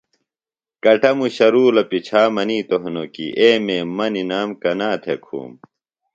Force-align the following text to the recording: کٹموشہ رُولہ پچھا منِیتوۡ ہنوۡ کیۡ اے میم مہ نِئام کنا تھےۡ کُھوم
کٹموشہ 0.83 1.47
رُولہ 1.53 1.83
پچھا 1.89 2.21
منِیتوۡ 2.35 2.81
ہنوۡ 2.83 3.09
کیۡ 3.13 3.33
اے 3.39 3.49
میم 3.65 3.87
مہ 3.97 4.05
نِئام 4.13 4.49
کنا 4.61 4.89
تھےۡ 5.03 5.19
کُھوم 5.25 5.51